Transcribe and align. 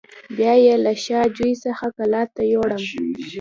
بیا 0.37 0.53
یې 0.63 0.75
له 0.85 0.93
شا 1.03 1.19
جوی 1.35 1.53
څخه 1.65 1.85
کلات 1.97 2.29
ته 2.35 2.43
یووړم. 2.51 2.83